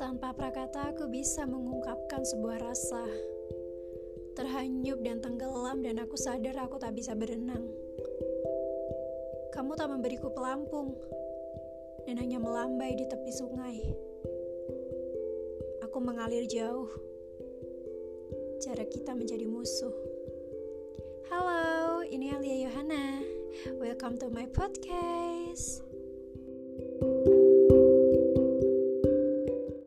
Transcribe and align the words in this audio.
Tanpa 0.00 0.32
prakata 0.32 0.96
aku 0.96 1.12
bisa 1.12 1.44
mengungkapkan 1.44 2.24
sebuah 2.24 2.56
rasa 2.64 3.04
Terhanyut 4.32 5.04
dan 5.04 5.20
tenggelam 5.20 5.84
dan 5.84 6.00
aku 6.00 6.16
sadar 6.16 6.56
aku 6.56 6.80
tak 6.80 6.96
bisa 6.96 7.12
berenang. 7.12 7.68
Kamu 9.52 9.76
tak 9.76 9.92
memberiku 9.92 10.32
pelampung 10.32 10.96
Dan 12.08 12.16
hanya 12.16 12.40
melambai 12.40 12.96
di 12.96 13.04
tepi 13.04 13.28
sungai. 13.28 13.76
Aku 15.84 16.00
mengalir 16.00 16.48
jauh. 16.48 16.88
Jarak 18.64 18.88
kita 18.88 19.12
menjadi 19.12 19.44
musuh. 19.44 19.92
Halo, 21.28 22.08
ini 22.08 22.32
Alia 22.32 22.72
Yohana. 22.72 23.20
Welcome 23.76 24.16
to 24.16 24.32
my 24.32 24.48
podcast. 24.48 25.89